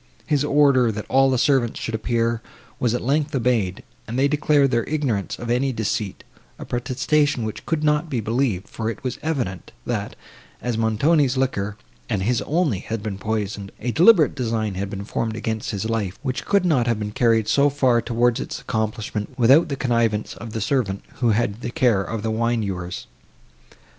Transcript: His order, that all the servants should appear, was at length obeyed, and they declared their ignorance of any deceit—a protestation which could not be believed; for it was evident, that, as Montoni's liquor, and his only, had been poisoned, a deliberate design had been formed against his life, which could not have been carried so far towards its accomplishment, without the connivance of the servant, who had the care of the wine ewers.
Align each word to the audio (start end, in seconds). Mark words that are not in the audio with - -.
His 0.25 0.43
order, 0.43 0.91
that 0.91 1.05
all 1.09 1.29
the 1.29 1.37
servants 1.37 1.79
should 1.79 1.93
appear, 1.93 2.41
was 2.79 2.95
at 2.95 3.03
length 3.03 3.35
obeyed, 3.35 3.83
and 4.07 4.17
they 4.17 4.27
declared 4.27 4.71
their 4.71 4.83
ignorance 4.85 5.37
of 5.37 5.51
any 5.51 5.71
deceit—a 5.71 6.65
protestation 6.65 7.43
which 7.45 7.67
could 7.67 7.83
not 7.83 8.09
be 8.09 8.19
believed; 8.19 8.67
for 8.67 8.89
it 8.89 9.03
was 9.03 9.19
evident, 9.21 9.71
that, 9.85 10.15
as 10.59 10.75
Montoni's 10.75 11.37
liquor, 11.37 11.77
and 12.09 12.23
his 12.23 12.41
only, 12.47 12.79
had 12.79 13.03
been 13.03 13.19
poisoned, 13.19 13.71
a 13.79 13.91
deliberate 13.91 14.33
design 14.33 14.73
had 14.73 14.89
been 14.89 15.05
formed 15.05 15.35
against 15.35 15.69
his 15.69 15.87
life, 15.87 16.17
which 16.23 16.45
could 16.45 16.65
not 16.65 16.87
have 16.87 16.97
been 16.97 17.11
carried 17.11 17.47
so 17.47 17.69
far 17.69 18.01
towards 18.01 18.39
its 18.39 18.59
accomplishment, 18.59 19.29
without 19.37 19.69
the 19.69 19.75
connivance 19.75 20.33
of 20.33 20.53
the 20.53 20.61
servant, 20.61 21.03
who 21.17 21.29
had 21.29 21.61
the 21.61 21.69
care 21.69 22.01
of 22.01 22.23
the 22.23 22.31
wine 22.31 22.63
ewers. 22.63 23.05